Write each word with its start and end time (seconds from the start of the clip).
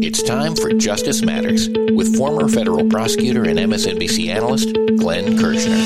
It's 0.00 0.22
time 0.22 0.56
for 0.56 0.72
Justice 0.72 1.22
Matters 1.22 1.68
with 1.68 2.16
former 2.16 2.48
federal 2.48 2.88
prosecutor 2.88 3.44
and 3.44 3.58
MSNBC 3.58 4.28
analyst 4.28 4.72
Glenn 4.96 5.36
Kirschner. 5.38 5.76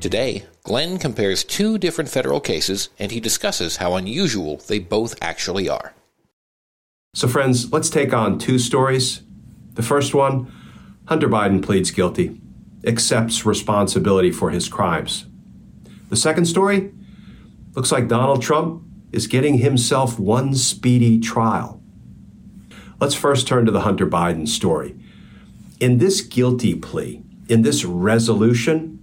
Today, 0.00 0.46
Glenn 0.64 0.98
compares 0.98 1.44
two 1.44 1.78
different 1.78 2.10
federal 2.10 2.40
cases 2.40 2.88
and 2.98 3.12
he 3.12 3.20
discusses 3.20 3.76
how 3.76 3.94
unusual 3.94 4.56
they 4.66 4.80
both 4.80 5.14
actually 5.22 5.68
are. 5.68 5.94
So, 7.14 7.28
friends, 7.28 7.72
let's 7.72 7.88
take 7.88 8.12
on 8.12 8.40
two 8.40 8.58
stories. 8.58 9.22
The 9.74 9.82
first 9.84 10.12
one 10.12 10.52
Hunter 11.06 11.28
Biden 11.28 11.62
pleads 11.62 11.92
guilty, 11.92 12.40
accepts 12.88 13.44
responsibility 13.44 14.32
for 14.32 14.50
his 14.50 14.68
crimes. 14.68 15.26
The 16.08 16.16
second 16.16 16.46
story 16.46 16.90
looks 17.74 17.92
like 17.92 18.08
Donald 18.08 18.42
Trump 18.42 18.82
is 19.12 19.26
getting 19.26 19.58
himself 19.58 20.18
one 20.18 20.54
speedy 20.54 21.20
trial. 21.20 21.82
Let's 22.98 23.14
first 23.14 23.46
turn 23.46 23.66
to 23.66 23.70
the 23.70 23.82
Hunter 23.82 24.06
Biden 24.06 24.48
story. 24.48 24.96
In 25.78 25.98
this 25.98 26.20
guilty 26.22 26.74
plea, 26.74 27.22
in 27.48 27.62
this 27.62 27.84
resolution, 27.84 28.98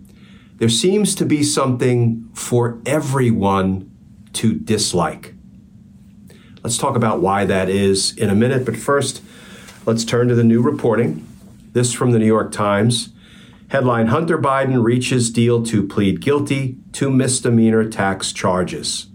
there 0.58 0.70
seems 0.70 1.16
to 1.16 1.26
be 1.26 1.44
something 1.44 2.30
for 2.34 2.82
everyone 2.86 3.92
to 4.34 4.56
dislike. 4.56 5.34
Let's 6.64 6.78
talk 6.78 6.96
about 6.96 7.22
why 7.22 7.46
that 7.46 7.70
is 7.70 8.18
in 8.18 8.30
a 8.30 8.36
minute, 8.36 8.66
but 8.66 8.76
first, 8.76 9.22
let's 9.86 10.04
turn 10.04 10.28
to 10.28 10.36
the 10.36 10.44
new 10.44 10.62
reporting. 10.62 11.26
This 11.74 11.94
from 11.94 12.12
the 12.12 12.20
New 12.20 12.26
York 12.26 12.52
Times. 12.52 13.10
Headline 13.70 14.08
Hunter 14.08 14.38
Biden 14.38 14.84
reaches 14.84 15.32
deal 15.32 15.64
to 15.64 15.88
plead 15.88 16.22
guilty 16.22 16.78
to 16.94 17.10
misdemeanor 17.10 17.90
tax 17.90 18.32
charges. 18.32 19.08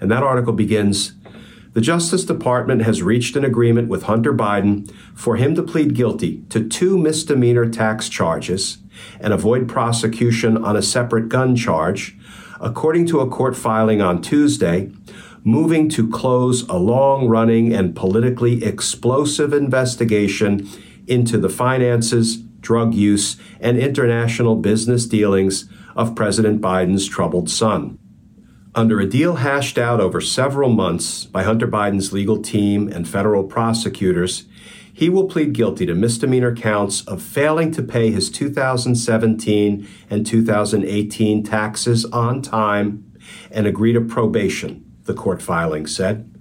And 0.00 0.10
that 0.10 0.22
article 0.22 0.54
begins 0.54 1.12
The 1.74 1.82
Justice 1.82 2.24
Department 2.24 2.82
has 2.82 3.02
reached 3.02 3.36
an 3.36 3.44
agreement 3.44 3.88
with 3.88 4.04
Hunter 4.04 4.32
Biden 4.32 4.90
for 5.14 5.36
him 5.36 5.54
to 5.54 5.62
plead 5.62 5.94
guilty 5.94 6.42
to 6.48 6.66
two 6.66 6.96
misdemeanor 6.96 7.68
tax 7.68 8.08
charges 8.08 8.78
and 9.20 9.34
avoid 9.34 9.68
prosecution 9.68 10.56
on 10.56 10.74
a 10.74 10.82
separate 10.82 11.28
gun 11.28 11.54
charge, 11.54 12.16
according 12.60 13.06
to 13.08 13.20
a 13.20 13.28
court 13.28 13.54
filing 13.54 14.00
on 14.00 14.22
Tuesday, 14.22 14.90
moving 15.44 15.90
to 15.90 16.08
close 16.08 16.62
a 16.62 16.78
long 16.78 17.28
running 17.28 17.74
and 17.74 17.94
politically 17.94 18.64
explosive 18.64 19.52
investigation 19.52 20.66
into 21.06 21.36
the 21.36 21.50
finances, 21.50 22.42
drug 22.66 22.94
use, 22.94 23.36
and 23.60 23.78
international 23.78 24.56
business 24.56 25.06
dealings 25.06 25.68
of 25.94 26.16
President 26.16 26.60
Biden's 26.60 27.06
troubled 27.06 27.48
son. 27.48 27.96
Under 28.74 28.98
a 28.98 29.06
deal 29.06 29.36
hashed 29.36 29.78
out 29.78 30.00
over 30.00 30.20
several 30.20 30.68
months 30.68 31.24
by 31.24 31.44
Hunter 31.44 31.68
Biden's 31.68 32.12
legal 32.12 32.42
team 32.42 32.88
and 32.88 33.08
federal 33.08 33.44
prosecutors, 33.44 34.46
he 34.92 35.08
will 35.08 35.28
plead 35.28 35.52
guilty 35.52 35.86
to 35.86 35.94
misdemeanor 35.94 36.56
counts 36.56 37.02
of 37.02 37.22
failing 37.22 37.70
to 37.70 37.82
pay 37.82 38.10
his 38.10 38.30
2017 38.30 39.86
and 40.10 40.26
2018 40.26 41.44
taxes 41.44 42.04
on 42.06 42.42
time 42.42 43.12
and 43.52 43.66
agree 43.66 43.92
to 43.92 44.00
probation, 44.00 44.84
the 45.04 45.14
court 45.14 45.40
filing 45.40 45.86
said. 45.86 46.32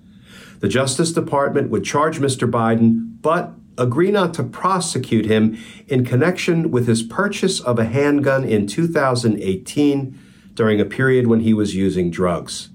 The 0.60 0.70
Justice 0.70 1.12
Department 1.12 1.70
would 1.70 1.84
charge 1.84 2.18
Mr. 2.18 2.50
Biden, 2.50 3.22
but 3.22 3.54
agree 3.78 4.12
not 4.12 4.34
to 4.36 4.44
prosecute 4.44 5.26
him 5.26 5.58
in 5.88 6.06
connection 6.06 6.72
with 6.72 6.88
his 6.88 7.04
purchase 7.04 7.60
of 7.60 7.80
a 7.80 7.86
handgun 7.86 8.44
in 8.44 8.68
2018 8.68 10.20
during 10.54 10.80
a 10.80 10.86
period 10.86 11.28
when 11.28 11.42
he 11.42 11.54
was 11.54 11.76
using 11.76 12.10
drugs. 12.10 12.70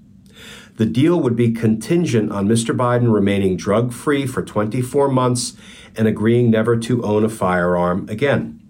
The 0.77 0.87
deal 0.87 1.21
would 1.21 1.37
be 1.37 1.53
contingent 1.53 2.33
on 2.33 2.49
Mr. 2.49 2.75
Biden 2.75 3.13
remaining 3.13 3.57
drug 3.57 3.93
free 3.93 4.27
for 4.27 4.43
24 4.43 5.09
months 5.09 5.55
and 5.97 6.09
agreeing 6.09 6.51
never 6.51 6.77
to 6.79 7.03
own 7.03 7.25
a 7.25 7.29
firearm 7.29 8.09
again. 8.09 8.61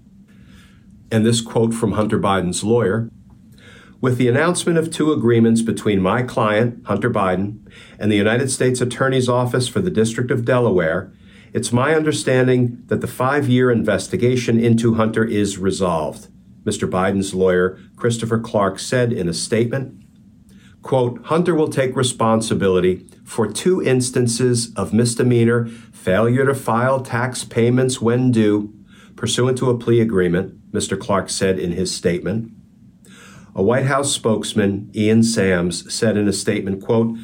And 1.10 1.26
this 1.26 1.40
quote 1.40 1.74
from 1.74 1.92
Hunter 1.92 2.18
Biden's 2.18 2.64
lawyer 2.64 3.10
With 4.00 4.16
the 4.16 4.28
announcement 4.28 4.78
of 4.78 4.90
two 4.90 5.12
agreements 5.12 5.62
between 5.62 6.00
my 6.00 6.22
client, 6.22 6.84
Hunter 6.86 7.10
Biden, 7.10 7.60
and 7.98 8.10
the 8.10 8.16
United 8.16 8.50
States 8.50 8.80
Attorney's 8.80 9.28
Office 9.28 9.68
for 9.68 9.80
the 9.80 9.90
District 9.90 10.30
of 10.30 10.44
Delaware, 10.44 11.12
it's 11.52 11.72
my 11.72 11.94
understanding 11.94 12.82
that 12.86 13.00
the 13.00 13.06
five 13.06 13.48
year 13.48 13.70
investigation 13.70 14.58
into 14.58 14.94
Hunter 14.94 15.24
is 15.24 15.58
resolved, 15.58 16.28
Mr. 16.64 16.88
Biden's 16.88 17.34
lawyer, 17.34 17.78
Christopher 17.96 18.38
Clark, 18.38 18.78
said 18.78 19.12
in 19.12 19.28
a 19.28 19.34
statement. 19.34 20.00
Quote, 20.82 21.24
Hunter 21.26 21.54
will 21.54 21.68
take 21.68 21.96
responsibility 21.96 23.06
for 23.24 23.46
two 23.46 23.82
instances 23.82 24.72
of 24.74 24.94
misdemeanor 24.94 25.66
failure 25.66 26.46
to 26.46 26.54
file 26.54 27.00
tax 27.00 27.44
payments 27.44 28.00
when 28.00 28.30
due, 28.30 28.72
pursuant 29.16 29.58
to 29.58 29.70
a 29.70 29.76
plea 29.78 30.00
agreement, 30.00 30.72
Mr. 30.72 30.98
Clark 30.98 31.28
said 31.28 31.58
in 31.58 31.72
his 31.72 31.94
statement. 31.94 32.52
A 33.54 33.62
White 33.62 33.86
House 33.86 34.12
spokesman, 34.12 34.90
Ian 34.94 35.24
Sams, 35.24 35.92
said 35.92 36.16
in 36.16 36.28
a 36.28 36.32
statement, 36.32 36.82
quote, 36.82 37.18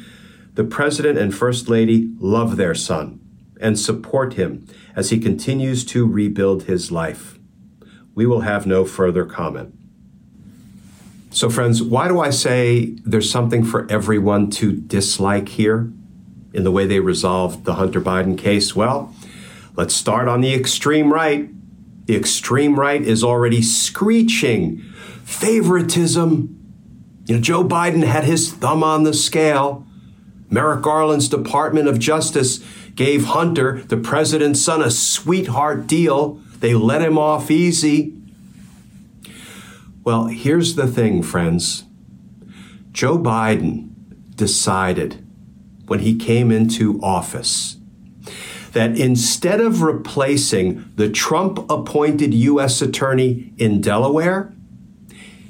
the 0.53 0.65
president 0.65 1.17
and 1.17 1.33
first 1.33 1.69
lady 1.69 2.11
love 2.19 2.57
their 2.57 2.75
son 2.75 3.21
and 3.59 3.79
support 3.79 4.33
him 4.33 4.67
as 4.95 5.09
he 5.09 5.19
continues 5.19 5.85
to 5.85 6.05
rebuild 6.05 6.63
his 6.63 6.91
life. 6.91 7.39
We 8.15 8.25
will 8.25 8.41
have 8.41 8.65
no 8.65 8.85
further 8.85 9.25
comment. 9.25 9.77
So, 11.29 11.49
friends, 11.49 11.83
why 11.83 12.07
do 12.07 12.19
I 12.19 12.31
say 12.31 12.95
there's 13.05 13.29
something 13.29 13.63
for 13.63 13.85
everyone 13.91 14.49
to 14.51 14.73
dislike 14.73 15.49
here 15.49 15.91
in 16.53 16.63
the 16.63 16.71
way 16.71 16.87
they 16.87 16.99
resolved 16.99 17.65
the 17.65 17.75
Hunter 17.75 18.01
Biden 18.01 18.37
case? 18.37 18.75
Well, 18.75 19.13
let's 19.75 19.93
start 19.93 20.27
on 20.27 20.41
the 20.41 20.55
extreme 20.55 21.13
right. 21.13 21.49
The 22.07 22.15
extreme 22.15 22.79
right 22.79 23.01
is 23.01 23.23
already 23.23 23.61
screeching 23.61 24.79
favoritism. 25.25 26.57
You 27.25 27.35
know, 27.35 27.41
Joe 27.41 27.63
Biden 27.63 28.03
had 28.03 28.23
his 28.23 28.51
thumb 28.51 28.83
on 28.83 29.03
the 29.03 29.13
scale. 29.13 29.85
Merrick 30.49 30.81
Garland's 30.81 31.27
Department 31.27 31.89
of 31.89 31.99
Justice 31.99 32.63
gave 32.97 33.25
Hunter, 33.25 33.83
the 33.83 33.95
president's 33.95 34.59
son, 34.59 34.81
a 34.81 34.91
sweetheart 34.91 35.87
deal. 35.87 36.41
They 36.59 36.73
let 36.73 37.01
him 37.01 37.17
off 37.17 37.49
easy. 37.49 38.13
Well, 40.03 40.25
here's 40.25 40.75
the 40.75 40.87
thing, 40.87 41.21
friends. 41.21 41.83
Joe 42.91 43.19
Biden 43.19 43.91
decided 44.35 45.23
when 45.85 45.99
he 45.99 46.15
came 46.15 46.51
into 46.51 46.99
office 47.01 47.77
that 48.73 48.97
instead 48.97 49.61
of 49.61 49.83
replacing 49.83 50.91
the 50.95 51.09
Trump 51.09 51.69
appointed 51.69 52.33
U.S. 52.33 52.81
Attorney 52.81 53.53
in 53.57 53.79
Delaware, 53.79 54.53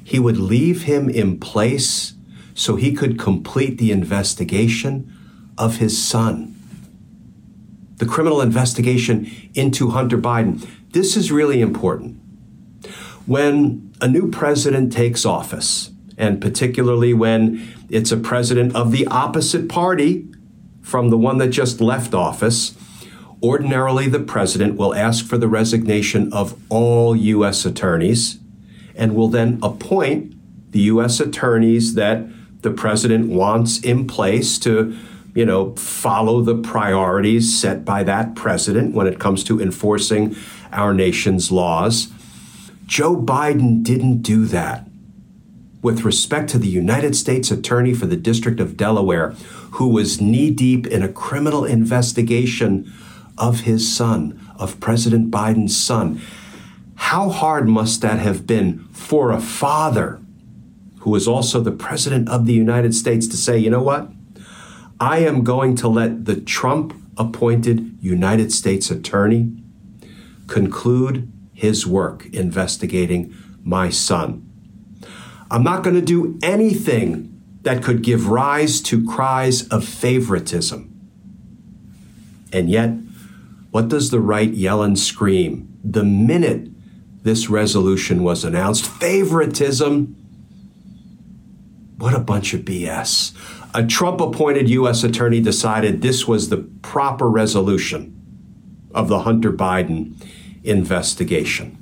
he 0.04 0.20
would 0.20 0.38
leave 0.38 0.84
him 0.84 1.10
in 1.10 1.40
place 1.40 2.14
so 2.54 2.76
he 2.76 2.92
could 2.94 3.18
complete 3.18 3.78
the 3.78 3.92
investigation 3.92 5.14
of 5.58 5.78
his 5.78 5.98
son. 6.02 6.57
The 7.98 8.06
criminal 8.06 8.42
investigation 8.42 9.32
into 9.54 9.90
Hunter 9.90 10.18
Biden. 10.18 10.68
This 10.92 11.18
is 11.18 11.32
really 11.32 11.62
important. 11.62 12.20
When 13.26 13.94
a 14.00 14.08
new 14.08 14.30
president 14.30 14.94
takes 14.94 15.26
office, 15.26 15.92
and 16.18 16.42
particularly 16.42 17.14
when 17.14 17.68
it's 17.90 18.12
a 18.12 18.18
president 18.18 18.76
of 18.76 18.92
the 18.92 19.08
opposite 19.08 19.70
party 19.70 20.28
from 20.82 21.10
the 21.10 21.18
one 21.18 21.38
that 21.38 21.50
just 21.50 21.82
left 21.82 22.14
office, 22.14 22.76
ordinarily 23.44 24.08
the 24.08 24.20
president 24.20 24.78
will 24.78 24.96
ask 24.96 25.26
for 25.26 25.38
the 25.38 25.48
resignation 25.48 26.32
of 26.32 26.60
all 26.70 27.16
U.S. 27.16 27.66
attorneys 27.66 28.40
and 28.96 29.16
will 29.16 29.28
then 29.28 29.60
appoint 29.62 30.34
the 30.72 30.80
U.S. 30.82 31.20
attorneys 31.20 31.94
that 31.94 32.26
the 32.62 32.72
president 32.72 33.30
wants 33.30 33.80
in 33.80 34.08
place 34.08 34.58
to 34.60 34.98
you 35.38 35.46
know, 35.46 35.76
follow 35.76 36.42
the 36.42 36.56
priorities 36.56 37.56
set 37.56 37.86
by 37.86 38.02
that 38.02 38.34
president 38.34 38.96
when 38.96 39.06
it 39.06 39.20
comes 39.20 39.44
to 39.44 39.62
enforcing 39.62 40.36
our 40.72 40.96
nation's 40.96 41.52
laws. 41.52 42.08
Joe 42.88 43.16
Biden 43.16 43.84
didn't 43.84 44.24
do 44.24 44.46
that. 44.46 44.88
with 45.82 46.04
respect 46.04 46.50
to 46.50 46.58
the 46.58 46.68
United 46.68 47.16
States 47.16 47.52
Attorney 47.52 47.94
for 47.94 48.08
the 48.08 48.18
District 48.18 48.60
of 48.60 48.76
Delaware, 48.76 49.30
who 49.74 49.88
was 49.88 50.20
knee 50.20 50.52
deep 50.52 50.88
in 50.88 51.04
a 51.04 51.08
criminal 51.08 51.64
investigation 51.66 52.92
of 53.38 53.62
his 53.62 53.96
son, 53.96 54.38
of 54.58 54.80
President 54.80 55.30
Biden's 55.30 55.78
son. 55.78 56.20
How 56.96 57.30
hard 57.30 57.70
must 57.70 58.02
that 58.02 58.20
have 58.20 58.48
been 58.48 58.80
for 58.92 59.32
a 59.32 59.40
father 59.40 60.20
who 61.02 61.16
is 61.16 61.28
also 61.28 61.62
the 61.62 61.72
President 61.72 62.28
of 62.28 62.46
the 62.48 62.54
United 62.54 62.96
States 62.96 63.28
to 63.28 63.38
say, 63.38 63.58
you 63.58 63.70
know 63.70 63.84
what? 63.84 64.10
I 65.00 65.20
am 65.20 65.44
going 65.44 65.76
to 65.78 65.88
let 65.88 66.26
the 66.26 66.42
Trump 66.42 66.94
appointed 67.18 67.98
United 68.02 68.52
States 68.52 68.90
Attorney 68.90 69.54
conclude 70.48 71.32
his 71.54 71.86
work 71.86 72.26
investigating 72.28 73.36
my 73.64 73.90
son. 73.90 74.44
I'm 75.52 75.64
not 75.64 75.84
going 75.84 75.96
to 75.96 76.02
do 76.02 76.38
anything 76.42 77.42
that 77.62 77.84
could 77.84 78.02
give 78.02 78.28
rise 78.28 78.82
to 78.82 79.06
cries 79.06 79.68
of 79.70 79.86
favoritism. 79.86 80.94
And 82.52 82.70
yet, 82.70 82.92
what 83.72 83.90
does 83.90 84.10
the 84.10 84.20
right 84.20 84.52
yell 84.52 84.82
and 84.82 84.98
scream 84.98 85.78
the 85.84 86.04
minute 86.04 86.70
this 87.24 87.50
resolution 87.50 88.24
was 88.24 88.44
announced? 88.44 88.88
Favoritism. 88.88 90.16
What 91.98 92.14
a 92.14 92.20
bunch 92.20 92.54
of 92.54 92.62
BS. 92.62 93.34
A 93.78 93.86
Trump 93.86 94.20
appointed 94.22 94.70
U.S. 94.70 95.04
attorney 95.04 95.40
decided 95.40 96.02
this 96.02 96.28
was 96.28 96.50
the 96.50 96.68
proper 96.82 97.30
resolution 97.30 98.12
of 98.92 99.08
the 99.08 99.20
Hunter 99.20 99.54
Biden 99.54 100.16
investigation. 100.64 101.78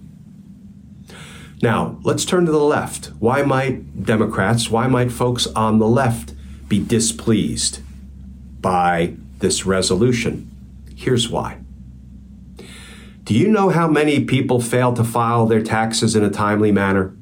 Now, 1.62 1.97
let's 2.03 2.25
turn 2.25 2.45
to 2.47 2.51
the 2.51 2.59
left. 2.59 3.12
Why 3.19 3.44
might 3.44 4.03
Democrats, 4.03 4.69
why 4.69 4.88
might 4.88 5.09
folks 5.09 5.47
on 5.47 5.80
the 5.80 5.88
left 5.88 6.33
be 6.68 6.83
displeased 6.83 7.80
by 8.59 9.15
this 9.39 9.65
resolution? 9.65 10.51
Here's 10.98 11.30
why. 11.30 11.59
Do 13.24 13.33
you 13.33 13.48
know 13.48 13.69
how 13.69 13.88
many 13.88 14.25
people 14.25 14.59
fail 14.59 14.91
to 14.95 15.06
file 15.06 15.45
their 15.45 15.63
taxes 15.63 16.13
in 16.13 16.25
a 16.25 16.30
timely 16.30 16.74
manner? 16.74 17.15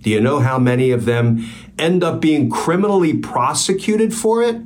Do 0.00 0.10
you 0.10 0.20
know 0.20 0.40
how 0.40 0.58
many 0.58 0.90
of 0.90 1.04
them 1.04 1.46
end 1.78 2.02
up 2.02 2.20
being 2.20 2.50
criminally 2.50 3.16
prosecuted 3.16 4.14
for 4.14 4.42
it? 4.42 4.62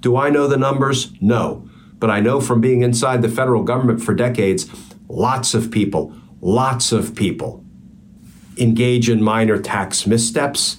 Do 0.00 0.16
I 0.16 0.30
know 0.30 0.46
the 0.46 0.56
numbers? 0.56 1.12
No. 1.20 1.68
But 1.98 2.10
I 2.10 2.20
know 2.20 2.40
from 2.40 2.60
being 2.60 2.82
inside 2.82 3.22
the 3.22 3.28
federal 3.28 3.64
government 3.64 4.02
for 4.02 4.14
decades, 4.14 4.70
lots 5.08 5.54
of 5.54 5.70
people, 5.70 6.14
lots 6.40 6.92
of 6.92 7.14
people 7.16 7.64
engage 8.56 9.08
in 9.08 9.22
minor 9.22 9.58
tax 9.58 10.06
missteps. 10.06 10.78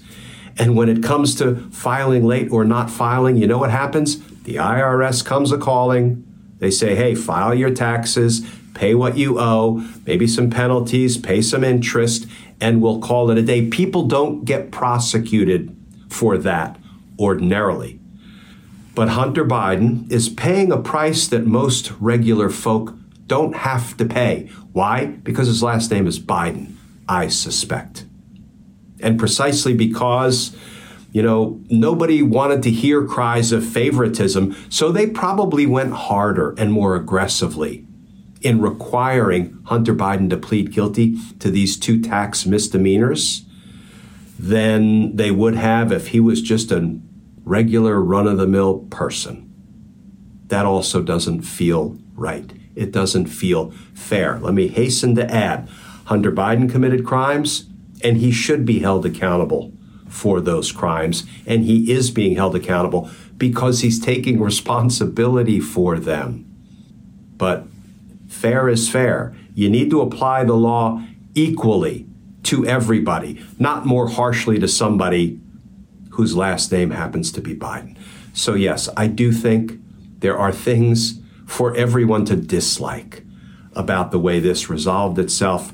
And 0.58 0.76
when 0.76 0.90
it 0.90 1.02
comes 1.02 1.36
to 1.36 1.56
filing 1.72 2.26
late 2.26 2.52
or 2.52 2.66
not 2.66 2.90
filing, 2.90 3.38
you 3.38 3.48
know 3.48 3.58
what 3.58 3.72
happens? 3.72 4.20
The 4.44 4.56
IRS 4.56 5.24
comes 5.24 5.52
a 5.52 5.58
calling. 5.58 6.26
They 6.60 6.72
say, 6.72 6.96
hey, 6.96 7.16
file 7.16 7.54
your 7.54 7.74
taxes, 7.74 8.46
pay 8.74 8.94
what 8.94 9.18
you 9.18 9.40
owe, 9.40 9.86
maybe 10.06 10.28
some 10.28 10.50
penalties, 10.50 11.18
pay 11.18 11.42
some 11.42 11.64
interest, 11.64 12.28
and 12.62 12.82
we'll 12.82 13.00
call 13.00 13.32
it 13.32 13.38
a 13.38 13.42
day. 13.42 13.68
People 13.68 14.08
don't 14.08 14.46
get 14.46 14.72
prosecuted 14.72 15.76
for 16.10 16.38
that 16.38 16.78
ordinarily. 17.18 18.00
But 18.96 19.10
Hunter 19.10 19.46
Biden 19.46 20.12
is 20.12 20.30
paying 20.30 20.72
a 20.72 20.78
price 20.78 21.28
that 21.28 21.46
most 21.46 21.92
regular 22.00 22.50
folk 22.50 22.96
don't 23.28 23.56
have 23.56 23.96
to 23.98 24.06
pay. 24.06 24.50
Why? 24.74 25.06
Because 25.06 25.48
his 25.48 25.64
last 25.64 25.92
name 25.92 26.08
is 26.08 26.20
Biden, 26.20 26.74
I 27.08 27.28
suspect. 27.28 28.06
And 29.02 29.18
precisely 29.18 29.74
because, 29.74 30.56
you 31.14 31.22
know, 31.24 31.62
nobody 31.70 32.22
wanted 32.22 32.64
to 32.64 32.72
hear 32.72 33.06
cries 33.06 33.52
of 33.52 33.66
favoritism, 33.66 34.56
so 34.70 34.92
they 34.92 35.08
probably 35.08 35.66
went 35.66 35.94
harder 35.94 36.54
and 36.58 36.74
more 36.74 36.96
aggressively 36.96 37.86
in 38.42 38.62
requiring 38.62 39.60
Hunter 39.66 39.94
Biden 39.94 40.30
to 40.30 40.38
plead 40.38 40.72
guilty 40.72 41.18
to 41.40 41.52
these 41.52 41.78
two 41.78 42.02
tax 42.02 42.46
misdemeanors 42.46 43.46
than 44.38 45.16
they 45.18 45.32
would 45.32 45.56
have 45.56 45.92
if 45.92 46.08
he 46.08 46.20
was 46.20 46.42
just 46.42 46.72
a 46.72 46.98
regular 47.44 48.02
run 48.02 48.28
of 48.28 48.38
the 48.38 48.48
mill 48.48 48.80
person. 48.90 49.46
That 50.48 50.66
also 50.66 51.02
doesn't 51.04 51.42
feel 51.42 51.98
right. 52.16 52.52
It 52.76 52.92
doesn't 52.92 53.28
feel 53.28 53.72
fair. 53.94 54.40
Let 54.40 54.54
me 54.54 54.68
hasten 54.70 55.16
to 55.16 55.30
add 55.30 55.68
Hunter 56.06 56.32
Biden 56.32 56.72
committed 56.72 57.06
crimes, 57.06 57.70
and 58.02 58.18
he 58.18 58.32
should 58.32 58.66
be 58.66 58.80
held 58.80 59.06
accountable 59.06 59.74
for 60.08 60.40
those 60.40 60.72
crimes. 60.72 61.26
And 61.46 61.66
he 61.66 61.92
is 61.92 62.10
being 62.10 62.36
held 62.36 62.56
accountable 62.56 63.10
because 63.38 63.82
he's 63.82 64.00
taking 64.00 64.40
responsibility 64.42 65.60
for 65.60 66.00
them. 66.00 66.46
But 67.38 67.68
fair 68.40 68.70
is 68.70 68.90
fair. 68.90 69.36
You 69.54 69.70
need 69.70 69.90
to 69.90 70.02
apply 70.02 70.46
the 70.46 70.56
law 70.56 71.04
equally 71.36 72.08
to 72.44 72.66
everybody, 72.66 73.44
not 73.60 73.86
more 73.86 74.08
harshly 74.10 74.58
to 74.60 74.68
somebody 74.68 75.40
whose 76.12 76.36
last 76.36 76.72
name 76.72 76.92
happens 76.92 77.32
to 77.34 77.42
be 77.42 77.54
Biden. 77.54 77.98
So, 78.34 78.54
yes, 78.54 78.88
I 78.96 79.08
do 79.08 79.32
think 79.34 79.74
there 80.20 80.38
are 80.38 80.54
things 80.54 81.20
for 81.46 81.76
everyone 81.76 82.26
to 82.26 82.36
dislike 82.36 83.24
about 83.74 84.12
the 84.12 84.20
way 84.20 84.40
this 84.40 84.70
resolved 84.70 85.20
itself. 85.20 85.74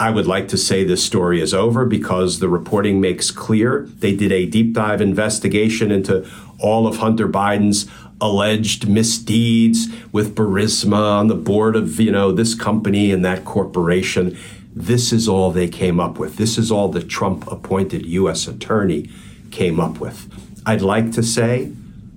I 0.00 0.10
would 0.10 0.26
like 0.26 0.48
to 0.48 0.56
say 0.56 0.84
this 0.84 1.04
story 1.04 1.40
is 1.40 1.52
over 1.52 1.84
because 1.84 2.38
the 2.38 2.48
reporting 2.48 3.00
makes 3.00 3.30
clear 3.30 3.86
they 3.98 4.14
did 4.14 4.32
a 4.32 4.46
deep 4.46 4.72
dive 4.72 5.00
investigation 5.00 5.90
into 5.90 6.28
all 6.58 6.86
of 6.86 6.98
Hunter 6.98 7.28
Biden's 7.28 7.86
alleged 8.20 8.88
misdeeds 8.88 9.86
with 10.12 10.34
Burisma 10.34 11.18
on 11.18 11.28
the 11.28 11.34
board 11.34 11.76
of, 11.76 12.00
you 12.00 12.10
know, 12.10 12.32
this 12.32 12.54
company 12.54 13.12
and 13.12 13.24
that 13.24 13.44
corporation. 13.44 14.36
This 14.74 15.12
is 15.12 15.28
all 15.28 15.50
they 15.50 15.68
came 15.68 16.00
up 16.00 16.18
with. 16.18 16.36
This 16.36 16.58
is 16.58 16.70
all 16.70 16.88
the 16.88 17.02
Trump 17.02 17.50
appointed 17.50 18.06
U.S. 18.06 18.46
attorney 18.46 19.10
came 19.50 19.80
up 19.80 20.00
with. 20.00 20.32
I'd 20.66 20.82
like 20.82 21.12
to 21.12 21.22
say 21.22 21.72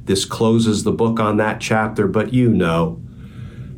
this 0.05 0.25
closes 0.25 0.83
the 0.83 0.91
book 0.91 1.19
on 1.19 1.37
that 1.37 1.61
chapter, 1.61 2.07
but 2.07 2.33
you 2.33 2.49
know, 2.49 3.01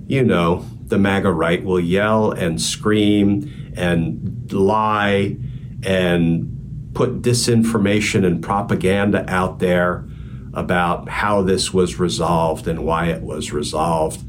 you 0.08 0.24
know, 0.24 0.66
the 0.86 0.98
MAGA 0.98 1.31
right 1.31 1.64
will 1.64 1.80
yell 1.80 2.31
and 2.31 2.62
scream 2.62 3.74
and 3.75 4.52
lie 4.52 5.38
and 5.84 6.92
put 6.94 7.22
disinformation 7.22 8.25
and 8.25 8.42
propaganda 8.42 9.30
out 9.30 9.60
there 9.60 10.06
about 10.53 11.10
how 11.10 11.41
this 11.41 11.74
was 11.74 12.00
resolved 12.00 12.67
and 12.67 12.86
why 12.86 13.07
it 13.07 13.22
was 13.22 13.51
resolved. 13.51 14.24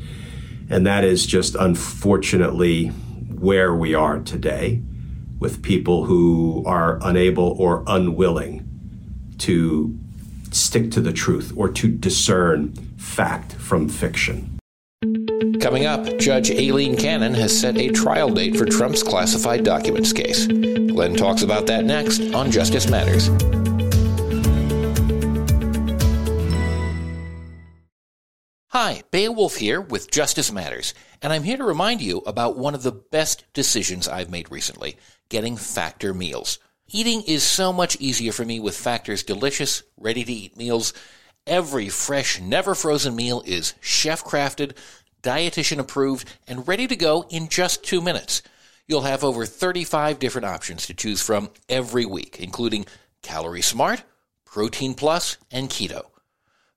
And 0.71 0.87
that 0.87 1.04
is 1.04 1.26
just 1.26 1.54
unfortunately 1.54 2.88
where 2.88 3.75
we 3.75 3.95
are 3.95 4.21
today 4.21 4.83
with 5.38 5.62
people 5.62 6.04
who 6.04 6.62
are 6.66 6.99
unable 7.02 7.54
or 7.61 7.85
unwilling 7.87 8.66
to 9.38 9.99
stick 10.50 10.90
to 10.93 11.00
the 11.00 11.12
truth 11.12 11.52
or 11.57 11.69
to 11.69 11.88
discern 11.88 12.73
fact 12.97 13.52
from 13.54 13.88
fiction. 13.88 14.59
Coming 15.61 15.87
up, 15.87 16.19
Judge 16.19 16.50
Aileen 16.50 16.97
Cannon 16.97 17.35
has 17.35 17.59
set 17.59 17.76
a 17.76 17.88
trial 17.88 18.31
date 18.31 18.57
for 18.57 18.64
Trump's 18.64 19.02
classified 19.02 19.64
documents 19.64 20.12
case. 20.12 20.47
Glenn 20.47 21.14
talks 21.14 21.43
about 21.43 21.66
that 21.66 21.85
next 21.85 22.21
on 22.35 22.50
Justice 22.50 22.88
Matters. 22.88 23.28
Hi, 28.76 29.04
Beowulf 29.12 29.54
here 29.54 29.81
with 29.81 30.11
Justice 30.11 30.50
Matters, 30.50 30.95
and 31.23 31.33
I'm 31.33 31.45
here 31.45 31.57
to 31.57 31.62
remind 31.62 32.00
you 32.00 32.25
about 32.26 32.59
one 32.59 32.75
of 32.75 32.83
the 32.83 32.90
best 32.90 33.45
decisions 33.52 34.09
I've 34.09 34.31
made 34.31 34.50
recently 34.50 34.97
getting 35.28 35.57
Factor 35.57 36.12
meals. 36.12 36.59
Eating 36.88 37.23
is 37.23 37.45
so 37.45 37.73
much 37.73 37.95
easier 38.00 38.33
for 38.33 38.45
me 38.45 38.59
with 38.59 38.76
Factor's 38.76 39.23
delicious, 39.23 39.85
ready 39.97 40.25
to 40.25 40.33
eat 40.33 40.57
meals. 40.57 40.93
Every 41.47 41.88
fresh, 41.88 42.40
never 42.40 42.75
frozen 42.75 43.14
meal 43.14 43.45
is 43.47 43.75
chef 43.81 44.25
crafted, 44.25 44.76
dietitian 45.23 45.78
approved, 45.78 46.28
and 46.49 46.66
ready 46.66 46.88
to 46.88 46.97
go 46.97 47.26
in 47.31 47.49
just 47.49 47.85
two 47.85 48.00
minutes. 48.00 48.43
You'll 48.88 49.02
have 49.02 49.23
over 49.23 49.47
35 49.47 50.19
different 50.19 50.47
options 50.47 50.87
to 50.87 50.95
choose 50.95 51.23
from 51.23 51.50
every 51.69 52.07
week, 52.07 52.40
including 52.40 52.87
Calorie 53.23 53.62
Smart, 53.62 54.02
Protein 54.45 54.95
Plus, 54.95 55.38
and 55.52 55.71
Keto. 55.71 56.07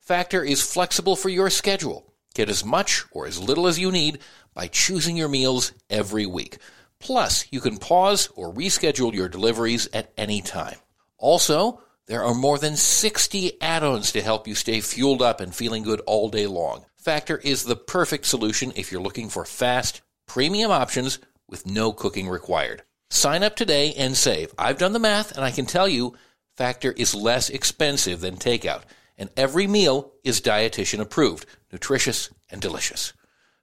Factor 0.08 0.42
is 0.42 0.62
flexible 0.62 1.18
for 1.18 1.28
your 1.28 1.50
schedule. 1.50 2.14
Get 2.34 2.48
as 2.48 2.64
much 2.64 3.04
or 3.12 3.28
as 3.28 3.44
little 3.44 3.68
as 3.68 3.78
you 3.78 3.92
need 3.92 4.20
by 4.54 4.68
choosing 4.68 5.18
your 5.18 5.28
meals 5.28 5.74
every 5.90 6.26
week. 6.26 6.60
Plus, 6.98 7.46
you 7.52 7.60
can 7.60 7.76
pause 7.76 8.30
or 8.34 8.54
reschedule 8.54 9.14
your 9.14 9.28
deliveries 9.28 9.90
at 9.92 10.14
any 10.18 10.40
time. 10.40 10.78
Also, 11.18 11.82
there 12.06 12.24
are 12.24 12.34
more 12.34 12.58
than 12.58 12.78
60 12.78 13.62
add-ons 13.62 14.14
to 14.14 14.22
help 14.22 14.48
you 14.48 14.56
stay 14.56 14.80
fueled 14.80 15.22
up 15.22 15.42
and 15.42 15.54
feeling 15.54 15.84
good 15.84 16.00
all 16.08 16.30
day 16.30 16.48
long. 16.48 16.86
Factor 16.96 17.38
is 17.40 17.66
the 17.66 17.76
perfect 17.76 18.28
solution 18.28 18.72
if 18.78 18.94
you're 18.94 19.02
looking 19.02 19.28
for 19.28 19.44
fast, 19.44 20.00
premium 20.26 20.72
options 20.72 21.20
with 21.50 21.66
no 21.66 21.92
cooking 21.92 22.30
required. 22.30 22.82
Sign 23.10 23.44
up 23.44 23.58
today 23.58 23.94
and 23.96 24.16
save. 24.16 24.54
I've 24.58 24.78
done 24.78 24.94
the 24.94 25.00
math 25.00 25.36
and 25.36 25.44
I 25.44 25.52
can 25.52 25.66
tell 25.66 25.90
you 25.90 26.16
Factor 26.56 26.94
is 26.94 27.14
less 27.14 27.50
expensive 27.50 28.22
than 28.22 28.38
takeout, 28.38 28.84
and 29.18 29.30
every 29.36 29.68
meal 29.68 30.14
is 30.24 30.42
dietitian 30.42 31.00
approved, 31.00 31.46
nutritious, 31.72 32.30
and 32.50 32.62
delicious. 32.62 33.14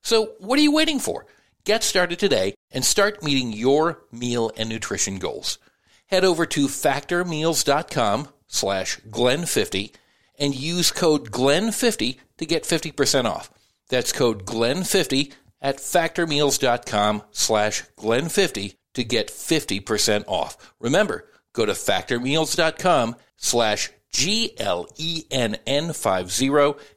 So, 0.03 0.35
what 0.39 0.59
are 0.59 0.63
you 0.63 0.73
waiting 0.73 0.99
for? 0.99 1.27
Get 1.65 1.83
started 1.83 2.19
today 2.19 2.55
and 2.71 2.85
start 2.85 3.23
meeting 3.23 3.53
your 3.53 4.03
meal 4.13 4.51
and 4.57 4.69
nutrition 4.69 5.19
goals. 5.19 5.59
Head 6.07 6.25
over 6.25 6.45
to 6.47 6.67
factormeals.com 6.67 8.29
slash 8.47 9.01
glenn50 9.09 9.95
and 10.39 10.55
use 10.55 10.91
code 10.91 11.31
GLEN50 11.31 12.19
to 12.39 12.47
get 12.47 12.65
50% 12.65 13.25
off. 13.25 13.51
That's 13.89 14.13
code 14.13 14.45
GLEN50 14.45 15.33
at 15.63 15.79
factormeals.com 15.79 17.23
slash 17.31 17.85
glenn50 17.97 18.75
to 18.95 19.05
get 19.05 19.29
50% 19.29 20.25
off. 20.27 20.75
Remember, 20.81 21.27
go 21.53 21.65
to 21.65 21.73
factormeals.com 21.73 23.17
slash 23.37 23.91
G-L-E-N-N 24.15 25.93
50 25.93 26.51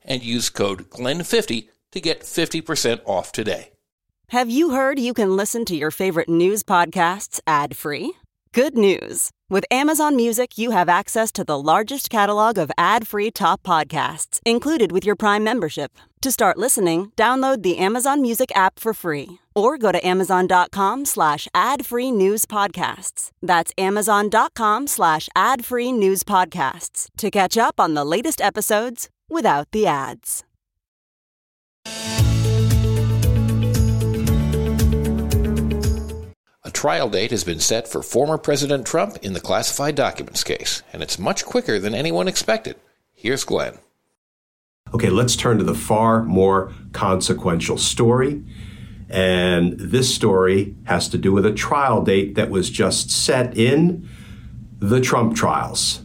and 0.06 0.24
use 0.24 0.50
code 0.50 0.90
GLEN50 0.92 1.68
to 1.92 2.00
get 2.00 2.22
50% 2.22 3.02
off 3.06 3.32
today. 3.32 3.72
Have 4.30 4.50
you 4.50 4.70
heard 4.70 5.00
you 5.00 5.14
can 5.14 5.36
listen 5.36 5.66
to 5.66 5.76
your 5.76 5.90
favorite 5.90 6.30
news 6.30 6.62
podcasts 6.64 7.40
ad-free? 7.48 8.14
Good 8.54 8.78
news. 8.78 9.32
With 9.50 9.66
Amazon 9.72 10.16
Music, 10.16 10.58
you 10.58 10.72
have 10.72 10.90
access 10.90 11.32
to 11.34 11.44
the 11.44 11.60
largest 11.60 12.10
catalog 12.10 12.58
of 12.58 12.72
ad-free 12.78 13.32
top 13.32 13.64
podcasts 13.64 14.40
included 14.46 14.92
with 14.92 15.04
your 15.06 15.16
Prime 15.16 15.44
membership. 15.44 15.92
To 16.22 16.32
start 16.32 16.58
listening, 16.58 17.12
download 17.16 17.64
the 17.64 17.78
Amazon 17.78 18.22
Music 18.22 18.52
app 18.56 18.80
for 18.80 18.94
free 18.94 19.40
or 19.58 19.78
go 19.78 19.92
to 19.92 20.06
amazon.com 20.06 21.06
slash 21.06 21.48
ad-free 21.54 22.12
news 22.12 22.46
podcasts. 22.46 23.32
That's 23.42 23.74
amazon.com 23.78 24.88
slash 24.88 25.28
ad-free 25.36 25.92
news 25.92 26.24
podcasts 26.24 27.10
to 27.18 27.32
catch 27.32 27.58
up 27.58 27.80
on 27.80 27.96
the 27.96 28.06
latest 28.06 28.40
episodes 28.40 29.10
without 29.30 29.72
the 29.72 29.88
ads. 29.88 30.44
A 36.64 36.72
trial 36.72 37.10
date 37.10 37.32
has 37.32 37.46
been 37.46 37.62
set 37.62 37.88
for 37.88 38.04
former 38.04 38.38
President 38.38 38.86
Trump 38.86 39.18
in 39.22 39.32
the 39.32 39.40
classified 39.40 39.96
documents 39.96 40.44
case, 40.44 40.84
and 40.92 41.02
it's 41.02 41.18
much 41.18 41.46
quicker 41.46 41.80
than 41.80 41.96
anyone 41.96 42.28
expected. 42.28 42.76
Here's 43.14 43.46
Glenn. 43.46 43.78
Okay, 44.94 45.10
let's 45.10 45.38
turn 45.38 45.58
to 45.58 45.64
the 45.64 45.74
far 45.74 46.24
more 46.24 46.74
consequential 46.92 47.78
story. 47.78 48.44
And 49.10 49.80
this 49.80 50.14
story 50.14 50.76
has 50.84 51.08
to 51.10 51.18
do 51.18 51.32
with 51.32 51.46
a 51.46 51.54
trial 51.54 52.04
date 52.04 52.36
that 52.36 52.50
was 52.50 52.70
just 52.70 53.10
set 53.10 53.58
in 53.58 54.08
the 54.80 55.00
Trump 55.00 55.36
trials. 55.36 56.02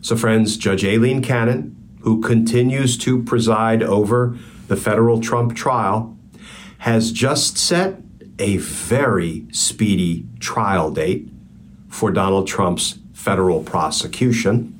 So, 0.00 0.16
friends, 0.16 0.58
Judge 0.58 0.84
Aileen 0.84 1.22
Cannon, 1.22 1.74
who 2.00 2.20
continues 2.20 2.98
to 2.98 3.22
preside 3.22 3.82
over 3.82 4.36
the 4.68 4.76
federal 4.76 5.18
Trump 5.18 5.56
trial, 5.56 6.14
has 6.78 7.10
just 7.10 7.56
set 7.56 8.03
a 8.38 8.56
very 8.58 9.46
speedy 9.52 10.26
trial 10.40 10.90
date 10.90 11.28
for 11.88 12.10
Donald 12.10 12.46
Trump's 12.46 12.98
federal 13.12 13.62
prosecution. 13.62 14.78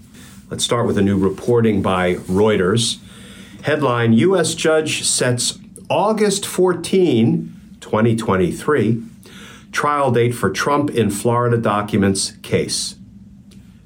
Let's 0.50 0.64
start 0.64 0.86
with 0.86 0.98
a 0.98 1.02
new 1.02 1.16
reporting 1.16 1.80
by 1.82 2.14
Reuters. 2.14 2.98
Headline 3.62 4.12
U.S. 4.14 4.54
Judge 4.54 5.04
sets 5.04 5.58
August 5.88 6.44
14, 6.44 7.78
2023, 7.80 9.02
trial 9.72 10.10
date 10.10 10.32
for 10.32 10.50
Trump 10.50 10.90
in 10.90 11.10
Florida 11.10 11.56
documents 11.56 12.32
case. 12.42 12.96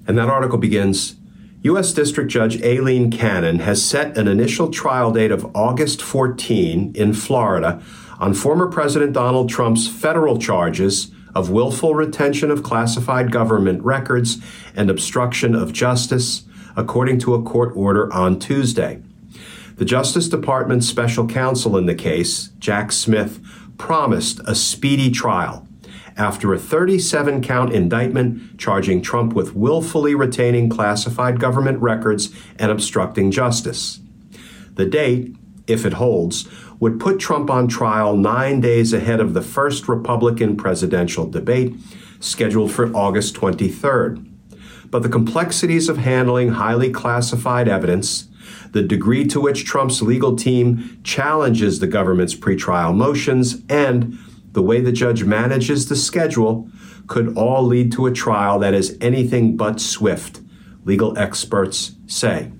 And 0.06 0.16
that 0.16 0.28
article 0.28 0.58
begins 0.58 1.16
U.S. 1.62 1.92
District 1.92 2.30
Judge 2.30 2.62
Aileen 2.62 3.10
Cannon 3.10 3.58
has 3.58 3.84
set 3.84 4.16
an 4.16 4.28
initial 4.28 4.70
trial 4.70 5.12
date 5.12 5.30
of 5.30 5.54
August 5.56 6.00
14 6.00 6.92
in 6.94 7.12
Florida 7.12 7.82
on 8.18 8.34
former 8.34 8.66
President 8.68 9.12
Donald 9.12 9.48
Trump's 9.48 9.88
federal 9.88 10.38
charges 10.38 11.10
of 11.34 11.50
willful 11.50 11.94
retention 11.94 12.50
of 12.50 12.62
classified 12.62 13.30
government 13.30 13.82
records 13.82 14.38
and 14.74 14.90
obstruction 14.90 15.54
of 15.54 15.72
justice, 15.72 16.44
according 16.76 17.18
to 17.20 17.34
a 17.34 17.42
court 17.42 17.72
order 17.76 18.12
on 18.12 18.38
Tuesday. 18.38 19.00
The 19.76 19.84
Justice 19.84 20.28
Department's 20.28 20.88
special 20.88 21.26
counsel 21.28 21.76
in 21.76 21.86
the 21.86 21.94
case, 21.94 22.48
Jack 22.58 22.90
Smith, 22.90 23.40
promised 23.78 24.40
a 24.44 24.54
speedy 24.56 25.10
trial 25.10 25.68
after 26.16 26.52
a 26.52 26.58
37 26.58 27.40
count 27.42 27.72
indictment 27.72 28.58
charging 28.58 29.00
Trump 29.00 29.34
with 29.34 29.54
willfully 29.54 30.16
retaining 30.16 30.68
classified 30.68 31.38
government 31.38 31.80
records 31.80 32.34
and 32.58 32.72
obstructing 32.72 33.30
justice. 33.30 34.00
The 34.74 34.84
date, 34.84 35.36
if 35.68 35.84
it 35.84 35.94
holds, 35.94 36.48
would 36.80 36.98
put 36.98 37.18
Trump 37.18 37.50
on 37.50 37.68
trial 37.68 38.16
nine 38.16 38.60
days 38.60 38.92
ahead 38.92 39.20
of 39.20 39.34
the 39.34 39.42
first 39.42 39.88
Republican 39.88 40.56
presidential 40.56 41.28
debate, 41.28 41.74
scheduled 42.20 42.72
for 42.72 42.94
August 42.94 43.34
23rd. 43.34 44.24
But 44.90 45.02
the 45.02 45.08
complexities 45.08 45.88
of 45.88 45.98
handling 45.98 46.50
highly 46.50 46.90
classified 46.90 47.68
evidence, 47.68 48.28
the 48.72 48.82
degree 48.82 49.26
to 49.26 49.40
which 49.40 49.64
Trump's 49.64 50.00
legal 50.00 50.34
team 50.34 51.00
challenges 51.04 51.78
the 51.78 51.86
government's 51.86 52.34
pretrial 52.34 52.94
motions, 52.94 53.62
and 53.68 54.18
the 54.52 54.62
way 54.62 54.80
the 54.80 54.92
judge 54.92 55.24
manages 55.24 55.88
the 55.88 55.96
schedule 55.96 56.70
could 57.06 57.36
all 57.36 57.62
lead 57.62 57.92
to 57.92 58.06
a 58.06 58.12
trial 58.12 58.58
that 58.58 58.74
is 58.74 58.96
anything 59.00 59.56
but 59.56 59.80
swift, 59.80 60.40
legal 60.84 61.16
experts 61.18 61.92
say. 62.06 62.50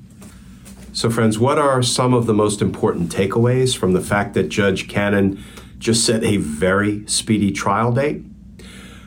So, 0.99 1.09
friends, 1.11 1.39
what 1.39 1.61
are 1.61 1.81
some 1.81 2.13
of 2.13 2.27
the 2.27 2.35
most 2.35 2.61
important 2.61 3.13
takeaways 3.13 3.79
from 3.79 3.93
the 3.93 4.01
fact 4.01 4.35
that 4.35 4.49
Judge 4.49 4.89
Cannon 4.89 5.41
just 5.79 6.05
set 6.05 6.25
a 6.25 6.39
very 6.39 7.07
speedy 7.07 7.53
trial 7.53 7.93
date? 7.93 8.25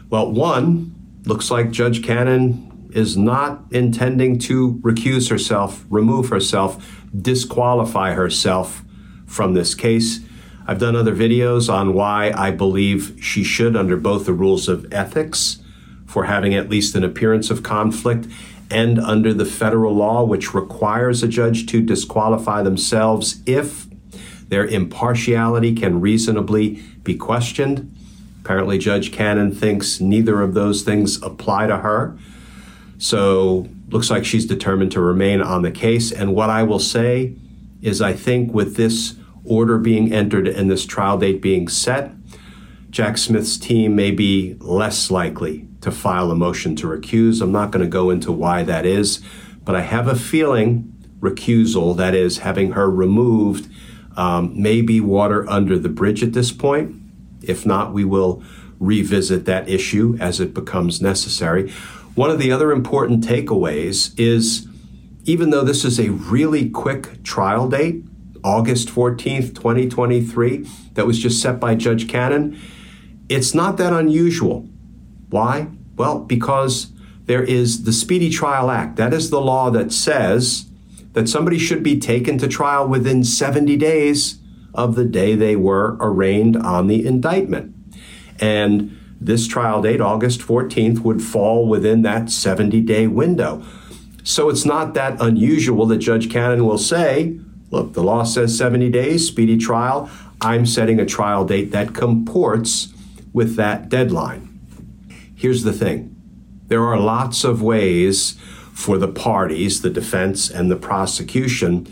Well, 0.09 0.31
one, 0.31 0.95
looks 1.25 1.51
like 1.51 1.69
Judge 1.69 2.01
Cannon 2.01 2.89
is 2.93 3.17
not 3.17 3.65
intending 3.71 4.39
to 4.39 4.75
recuse 4.75 5.29
herself, 5.29 5.85
remove 5.89 6.29
herself, 6.29 7.03
disqualify 7.13 8.13
herself 8.13 8.83
from 9.25 9.53
this 9.53 9.75
case. 9.75 10.21
I've 10.65 10.79
done 10.79 10.95
other 10.95 11.13
videos 11.13 11.67
on 11.67 11.93
why 11.93 12.31
I 12.33 12.51
believe 12.51 13.17
she 13.21 13.43
should, 13.43 13.75
under 13.75 13.97
both 13.97 14.25
the 14.25 14.31
rules 14.31 14.69
of 14.69 14.87
ethics, 14.93 15.61
for 16.05 16.23
having 16.23 16.53
at 16.53 16.69
least 16.69 16.95
an 16.95 17.03
appearance 17.03 17.49
of 17.49 17.63
conflict, 17.63 18.27
and 18.71 18.99
under 18.99 19.33
the 19.33 19.45
federal 19.45 19.93
law, 19.93 20.23
which 20.23 20.53
requires 20.53 21.21
a 21.21 21.27
judge 21.27 21.65
to 21.67 21.81
disqualify 21.81 22.61
themselves 22.63 23.41
if 23.45 23.85
their 24.47 24.65
impartiality 24.65 25.75
can 25.75 26.01
reasonably 26.01 26.81
be 27.03 27.15
questioned. 27.15 27.95
Apparently, 28.43 28.77
Judge 28.77 29.11
Cannon 29.11 29.53
thinks 29.53 29.99
neither 29.99 30.41
of 30.41 30.53
those 30.53 30.81
things 30.81 31.21
apply 31.21 31.67
to 31.67 31.77
her. 31.77 32.17
So, 32.97 33.67
looks 33.89 34.09
like 34.09 34.25
she's 34.25 34.45
determined 34.45 34.91
to 34.93 35.01
remain 35.01 35.41
on 35.41 35.61
the 35.61 35.71
case. 35.71 36.11
And 36.11 36.33
what 36.33 36.49
I 36.49 36.63
will 36.63 36.79
say 36.79 37.35
is, 37.81 38.01
I 38.01 38.13
think 38.13 38.53
with 38.53 38.75
this 38.75 39.15
order 39.43 39.77
being 39.77 40.13
entered 40.13 40.47
and 40.47 40.69
this 40.69 40.85
trial 40.85 41.17
date 41.17 41.41
being 41.41 41.67
set, 41.67 42.11
Jack 42.91 43.17
Smith's 43.17 43.57
team 43.57 43.95
may 43.95 44.11
be 44.11 44.55
less 44.59 45.09
likely 45.09 45.65
to 45.79 45.91
file 45.91 46.29
a 46.29 46.35
motion 46.35 46.75
to 46.75 46.87
recuse. 46.87 47.41
I'm 47.41 47.51
not 47.51 47.71
going 47.71 47.83
to 47.83 47.89
go 47.89 48.09
into 48.09 48.33
why 48.33 48.63
that 48.63 48.85
is, 48.85 49.21
but 49.63 49.75
I 49.75 49.81
have 49.81 50.07
a 50.07 50.15
feeling 50.15 50.93
recusal, 51.21 51.95
that 51.95 52.13
is, 52.13 52.39
having 52.39 52.73
her 52.73 52.91
removed, 52.91 53.71
um, 54.17 54.61
may 54.61 54.81
be 54.81 54.99
water 54.99 55.49
under 55.49 55.79
the 55.79 55.87
bridge 55.87 56.21
at 56.21 56.33
this 56.33 56.51
point. 56.51 56.95
If 57.41 57.65
not, 57.65 57.93
we 57.93 58.03
will 58.03 58.43
revisit 58.77 59.45
that 59.45 59.69
issue 59.69 60.17
as 60.19 60.41
it 60.41 60.53
becomes 60.53 61.01
necessary. 61.01 61.71
One 62.15 62.29
of 62.29 62.39
the 62.39 62.51
other 62.51 62.73
important 62.73 63.23
takeaways 63.23 64.13
is 64.19 64.67
even 65.23 65.51
though 65.51 65.63
this 65.63 65.85
is 65.85 65.99
a 65.99 66.09
really 66.09 66.69
quick 66.69 67.23
trial 67.23 67.69
date, 67.69 68.03
August 68.43 68.89
14th, 68.89 69.55
2023, 69.55 70.67
that 70.95 71.05
was 71.05 71.19
just 71.19 71.41
set 71.41 71.59
by 71.59 71.75
Judge 71.75 72.09
Cannon, 72.09 72.59
it's 73.31 73.53
not 73.53 73.77
that 73.77 73.93
unusual. 73.93 74.67
Why? 75.29 75.67
Well, 75.95 76.19
because 76.19 76.91
there 77.25 77.43
is 77.43 77.83
the 77.83 77.93
Speedy 77.93 78.29
Trial 78.29 78.69
Act. 78.69 78.97
That 78.97 79.13
is 79.13 79.29
the 79.29 79.39
law 79.39 79.69
that 79.69 79.93
says 79.93 80.65
that 81.13 81.29
somebody 81.29 81.57
should 81.57 81.81
be 81.81 81.97
taken 81.97 82.37
to 82.39 82.47
trial 82.47 82.87
within 82.87 83.23
70 83.23 83.77
days 83.77 84.39
of 84.73 84.95
the 84.95 85.05
day 85.05 85.35
they 85.35 85.55
were 85.55 85.97
arraigned 85.99 86.57
on 86.57 86.87
the 86.87 87.05
indictment. 87.05 87.73
And 88.39 88.97
this 89.19 89.47
trial 89.47 89.81
date, 89.81 90.01
August 90.01 90.41
14th, 90.41 90.99
would 90.99 91.21
fall 91.21 91.67
within 91.67 92.01
that 92.01 92.29
70 92.29 92.81
day 92.81 93.07
window. 93.07 93.63
So 94.23 94.49
it's 94.49 94.65
not 94.65 94.93
that 94.95 95.21
unusual 95.21 95.85
that 95.87 95.97
Judge 95.97 96.29
Cannon 96.29 96.65
will 96.65 96.77
say, 96.77 97.39
look, 97.69 97.93
the 97.93 98.03
law 98.03 98.23
says 98.23 98.57
70 98.57 98.89
days, 98.89 99.27
speedy 99.27 99.57
trial. 99.57 100.09
I'm 100.41 100.65
setting 100.65 100.99
a 100.99 101.05
trial 101.05 101.45
date 101.45 101.71
that 101.71 101.93
comports 101.93 102.93
with 103.33 103.55
that 103.55 103.89
deadline. 103.89 104.59
Here's 105.35 105.63
the 105.63 105.73
thing 105.73 106.15
there 106.67 106.83
are 106.83 106.99
lots 106.99 107.43
of 107.43 107.61
ways 107.61 108.37
for 108.73 108.97
the 108.97 109.07
parties, 109.07 109.81
the 109.81 109.89
defense 109.89 110.49
and 110.49 110.71
the 110.71 110.75
prosecution, 110.75 111.87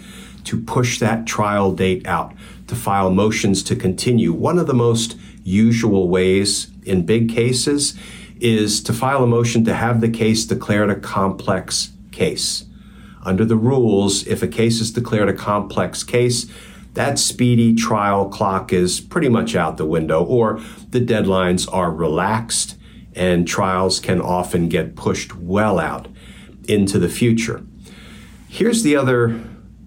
to 0.46 0.62
push 0.62 1.00
that 1.00 1.28
trial 1.28 1.74
date 1.74 2.08
out, 2.08 2.34
to 2.68 2.76
file 2.76 3.12
motions 3.12 3.62
to 3.64 3.76
continue. 3.76 4.32
One 4.32 4.58
of 4.58 4.68
the 4.68 4.74
most 4.74 5.18
usual 5.44 6.08
ways 6.08 6.72
in 6.84 7.06
big 7.06 7.30
cases 7.30 7.98
is 8.40 8.82
to 8.84 8.94
file 8.94 9.24
a 9.24 9.28
motion 9.28 9.66
to 9.66 9.74
have 9.74 10.00
the 10.00 10.10
case 10.10 10.46
declared 10.46 10.90
a 10.90 11.00
complex 11.00 11.92
case. 12.12 12.66
Under 13.24 13.44
the 13.44 13.58
rules, 13.58 14.26
if 14.28 14.42
a 14.42 14.48
case 14.48 14.80
is 14.80 14.92
declared 14.92 15.28
a 15.28 15.34
complex 15.34 16.04
case, 16.04 16.50
that 16.94 17.20
speedy 17.20 17.76
trial 17.76 18.30
clock 18.30 18.74
is 18.74 19.00
pretty 19.00 19.30
much 19.30 19.56
out 19.56 19.78
the 19.78 19.86
window, 19.86 20.24
or 20.24 20.60
the 20.90 21.00
deadlines 21.00 21.72
are 21.74 21.92
relaxed 21.92 22.76
and 23.16 23.48
trials 23.48 24.00
can 24.00 24.22
often 24.22 24.70
get 24.70 24.96
pushed 24.96 25.36
well 25.36 25.80
out 25.80 26.08
into 26.68 27.00
the 27.00 27.10
future. 27.10 27.66
Here's 28.48 28.84
the 28.84 28.96
other 28.96 29.42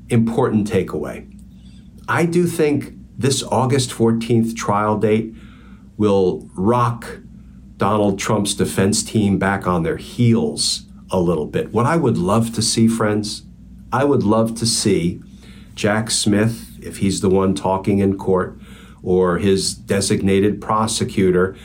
important 0.09 0.71
takeaway 0.71 1.29
I 2.09 2.27
do 2.27 2.47
think 2.47 2.95
this 3.17 3.43
August 3.45 3.91
14th 3.91 4.57
trial 4.57 4.99
date 4.99 5.35
will 5.97 6.51
rock 6.55 7.21
Donald 7.77 8.19
Trump's 8.19 8.55
defense 8.55 9.03
team 9.03 9.39
back 9.39 9.67
on 9.67 9.83
their 9.83 9.97
heels 9.97 10.87
a 11.11 11.21
little 11.21 11.47
bit. 11.47 11.73
What 11.73 11.87
I 11.87 11.97
would 11.97 12.19
love 12.19 12.53
to 12.55 12.63
see, 12.63 12.89
friends, 12.89 13.43
I 13.93 14.05
would 14.05 14.23
love 14.23 14.55
to 14.57 14.67
see 14.67 15.23
Jack 15.75 16.11
Smith, 16.11 16.72
if 16.83 16.99
he's 16.99 17.21
the 17.21 17.29
one 17.29 17.55
talking 17.55 17.99
in 17.99 18.17
court, 18.17 18.59
or 19.03 19.39
his 19.39 19.75
designated 19.75 20.61
prosecutor, 20.61 21.57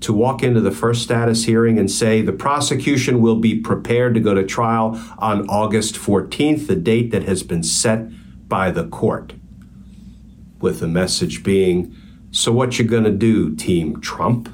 to 0.00 0.12
walk 0.12 0.42
into 0.42 0.60
the 0.60 0.70
first 0.70 1.02
status 1.02 1.44
hearing 1.44 1.78
and 1.78 1.90
say 1.90 2.20
the 2.20 2.32
prosecution 2.32 3.20
will 3.20 3.36
be 3.36 3.58
prepared 3.58 4.14
to 4.14 4.20
go 4.20 4.34
to 4.34 4.44
trial 4.44 5.00
on 5.18 5.48
August 5.48 5.94
14th, 5.94 6.66
the 6.66 6.76
date 6.76 7.10
that 7.10 7.24
has 7.24 7.42
been 7.42 7.62
set 7.62 8.06
by 8.48 8.70
the 8.70 8.86
court. 8.86 9.32
With 10.60 10.80
the 10.80 10.88
message 10.88 11.42
being, 11.42 11.94
so 12.30 12.52
what 12.52 12.78
you 12.78 12.84
gonna 12.84 13.10
do, 13.10 13.54
Team 13.54 14.00
Trump? 14.00 14.50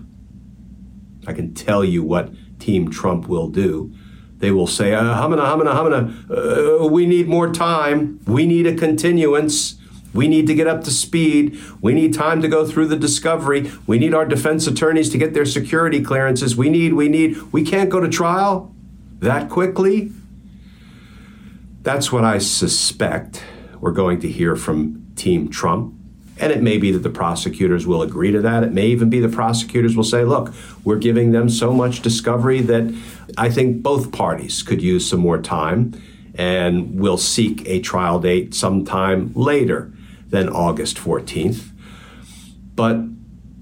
I 1.26 1.32
can 1.32 1.54
tell 1.54 1.84
you 1.84 2.02
what 2.02 2.32
Team 2.58 2.90
Trump 2.90 3.28
will 3.28 3.48
do. 3.48 3.92
They 4.38 4.50
will 4.50 4.66
say, 4.66 4.92
uh, 4.92 5.20
humana, 5.20 5.48
humana, 5.48 5.74
humana, 5.74 6.82
uh, 6.82 6.86
we 6.88 7.06
need 7.06 7.28
more 7.28 7.52
time. 7.52 8.20
We 8.26 8.46
need 8.46 8.66
a 8.66 8.74
continuance. 8.74 9.76
We 10.14 10.28
need 10.28 10.47
to 10.47 10.54
get 10.54 10.66
up 10.66 10.85
to 10.85 10.90
speed. 10.90 11.59
We 11.81 11.95
need 11.95 12.14
time 12.14 12.42
to 12.42 12.49
go 12.49 12.66
through 12.66 12.88
the 12.88 12.97
discovery. 12.97 13.71
We 13.87 13.99
need 13.99 14.14
our 14.14 14.26
defense 14.26 14.66
attorneys 14.66 15.09
to 15.11 15.19
get 15.19 15.35
their 15.35 15.47
security 15.47 16.02
clearances. 16.02 16.57
We 16.57 16.69
need, 16.69 16.95
we 16.95 17.09
need, 17.09 17.40
we 17.52 17.62
can't 17.62 17.90
go 17.90 18.00
to 18.00 18.09
trial 18.09 18.75
that 19.21 19.49
quickly. 19.49 20.12
That's 21.83 22.12
what 22.12 22.25
I 22.25 22.38
suspect 22.38 23.42
we're 23.81 23.92
going 23.92 24.21
to 24.21 24.28
hear 24.28 24.54
from 24.54 25.12
Team 25.16 25.49
Trump. 25.49 25.95
And 26.38 26.52
it 26.52 26.62
may 26.62 26.78
be 26.78 26.90
that 26.92 27.00
the 27.00 27.11
prosecutors 27.11 27.87
will 27.87 28.02
agree 28.02 28.31
to 28.33 28.40
that. 28.40 28.62
It 28.62 28.73
may 28.73 28.87
even 28.87 29.11
be 29.11 29.21
the 29.21 29.28
prosecutors 29.28 29.97
will 29.97 30.04
say, 30.04 30.25
look, 30.25 30.52
we're 30.83 30.97
giving 30.97 31.33
them 31.33 31.49
so 31.49 31.73
much 31.73 32.02
discovery 32.02 32.61
that 32.62 32.95
I 33.37 33.50
think 33.50 33.83
both 33.83 34.12
parties 34.12 34.62
could 34.62 34.83
use 34.83 35.09
some 35.09 35.21
more 35.21 35.40
time 35.40 36.00
and 36.35 36.99
will 36.99 37.19
seek 37.19 37.69
a 37.69 37.81
trial 37.81 38.19
date 38.19 38.55
sometime 38.55 39.33
later 39.35 39.92
than 40.33 40.49
August 40.49 40.97
14th. 40.97 41.71
But 42.75 43.05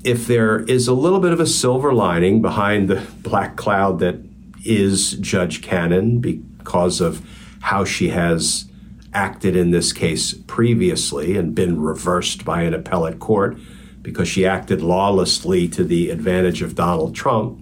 if 0.05 0.27
there 0.27 0.61
is 0.61 0.89
a 0.89 0.95
little 0.95 1.21
bit 1.21 1.33
of 1.33 1.41
a 1.41 1.47
silver 1.47 1.93
lining 1.93 2.41
behind 2.41 2.89
the 2.89 3.07
black 3.19 3.57
cloud 3.57 3.99
that 3.99 4.25
is 4.65 5.13
Judge 5.15 5.61
Cannon 5.61 6.21
because 6.21 7.01
of 7.01 7.27
how 7.61 7.85
she 7.85 8.09
has 8.11 8.71
acted 9.13 9.57
in 9.57 9.73
this 9.73 9.93
case 9.93 10.33
previously 10.47 11.37
and 11.37 11.55
been 11.55 11.81
reversed 11.81 12.45
by 12.45 12.63
an 12.63 12.73
appellate 12.73 13.19
court 13.19 13.59
because 14.01 14.29
she 14.29 14.47
acted 14.47 14.81
lawlessly 14.81 15.69
to 15.69 15.85
the 15.85 16.11
advantage 16.11 16.63
of 16.63 16.75
Donald 16.77 17.15
Trump. 17.15 17.61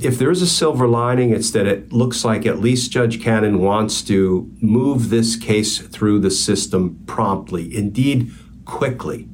If 0.00 0.16
there's 0.18 0.42
a 0.42 0.46
silver 0.46 0.86
lining, 0.86 1.30
it's 1.30 1.50
that 1.50 1.66
it 1.66 1.92
looks 1.92 2.24
like 2.24 2.46
at 2.46 2.60
least 2.60 2.92
Judge 2.92 3.20
Cannon 3.20 3.58
wants 3.58 4.00
to 4.02 4.48
move 4.60 5.10
this 5.10 5.34
case 5.34 5.78
through 5.78 6.20
the 6.20 6.30
system 6.30 7.00
promptly, 7.06 7.74
indeed, 7.74 8.30
quickly. 8.64 9.28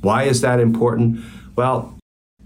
Why 0.00 0.22
is 0.22 0.40
that 0.40 0.60
important? 0.60 1.22
Well, 1.56 1.98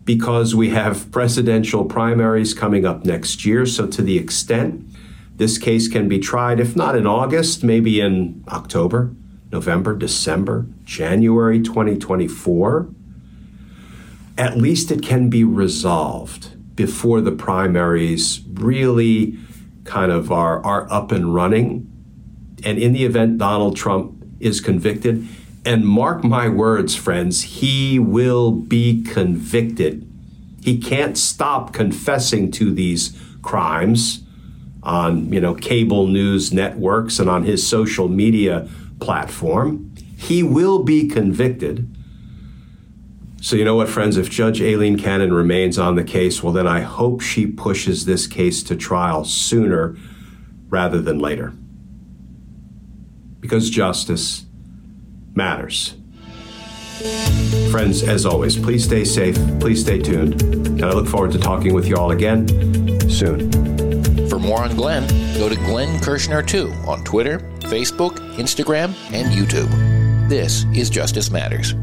because 0.03 0.57
we 0.57 0.71
have 0.71 1.13
presidential 1.13 1.85
primaries 1.85 2.53
coming 2.53 2.85
up 2.85 3.05
next 3.05 3.45
year. 3.45 3.65
So, 3.65 3.87
to 3.87 4.03
the 4.03 4.19
extent 4.19 4.87
this 5.37 5.57
case 5.57 5.87
can 5.87 6.09
be 6.09 6.19
tried, 6.19 6.59
if 6.59 6.75
not 6.75 6.97
in 6.97 7.07
August, 7.07 7.63
maybe 7.63 8.01
in 8.01 8.45
October, 8.49 9.15
November, 9.53 9.95
December, 9.97 10.67
January 10.85 11.61
2024. 11.61 12.89
At 14.37 14.57
least 14.57 14.91
it 14.91 15.03
can 15.03 15.31
be 15.31 15.45
resolved 15.45 16.60
before 16.87 17.21
the 17.21 17.33
primaries 17.33 18.41
really 18.55 19.37
kind 19.85 20.11
of 20.11 20.33
are, 20.33 20.65
are 20.65 20.91
up 20.91 21.13
and 21.13 21.35
running. 21.35 21.87
And 22.65 22.79
in 22.79 22.95
the 22.95 23.05
event 23.05 23.37
Donald 23.37 23.77
Trump 23.77 24.25
is 24.41 24.63
convicted, 24.63 25.29
and 25.67 25.87
mark 25.87 26.25
my 26.25 26.49
words, 26.49 26.97
friends, 26.97 27.43
he 27.43 27.99
will 27.99 28.51
be 28.51 29.03
convicted. 29.03 30.11
He 30.63 30.79
can't 30.79 31.19
stop 31.19 31.75
confessing 31.75 32.51
to 32.53 32.73
these 32.73 33.15
crimes 33.43 34.23
on 34.83 35.31
you 35.31 35.41
know 35.41 35.55
cable 35.55 36.07
news 36.07 36.51
networks 36.51 37.19
and 37.19 37.29
on 37.29 37.45
his 37.45 37.67
social 37.67 38.09
media 38.09 38.67
platform. 39.01 39.95
He 40.17 40.43
will 40.43 40.83
be 40.83 41.09
convicted. 41.09 41.95
So 43.43 43.57
you 43.57 43.65
know 43.65 43.75
what, 43.75 43.89
friends? 43.89 44.19
If 44.19 44.29
Judge 44.29 44.61
Aileen 44.61 44.99
Cannon 44.99 45.33
remains 45.33 45.79
on 45.79 45.95
the 45.95 46.05
case, 46.05 46.43
well, 46.43 46.53
then 46.53 46.67
I 46.67 46.81
hope 46.81 47.23
she 47.23 47.47
pushes 47.47 48.05
this 48.05 48.27
case 48.27 48.63
to 48.65 48.77
trial 48.77 49.25
sooner 49.25 49.97
rather 50.69 51.01
than 51.01 51.19
later. 51.19 51.55
Because 53.41 53.71
justice 53.71 54.45
matters. 55.35 55.95
Friends, 57.71 58.03
as 58.03 58.27
always, 58.27 58.59
please 58.59 58.85
stay 58.85 59.05
safe, 59.05 59.37
please 59.59 59.81
stay 59.81 59.99
tuned, 59.99 60.43
and 60.43 60.85
I 60.85 60.93
look 60.93 61.07
forward 61.07 61.33
to 61.33 61.39
talking 61.39 61.73
with 61.73 61.89
you 61.89 61.97
all 61.97 62.11
again 62.11 62.47
soon. 63.09 63.51
For 64.29 64.39
more 64.39 64.63
on 64.63 64.77
Glenn, 64.77 65.07
go 65.39 65.49
to 65.49 65.57
Glenn 65.57 65.99
Kirschner2 66.01 66.87
on 66.87 67.03
Twitter, 67.05 67.39
Facebook, 67.61 68.19
Instagram, 68.37 68.95
and 69.13 69.33
YouTube. 69.33 70.29
This 70.29 70.67
is 70.75 70.91
Justice 70.91 71.31
Matters. 71.31 71.75